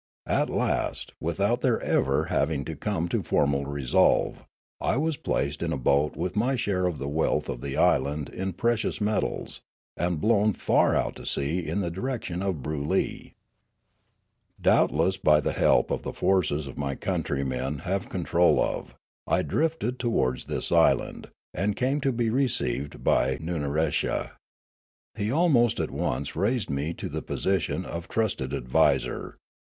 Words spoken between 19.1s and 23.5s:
I drifted towards this island, and came to be received by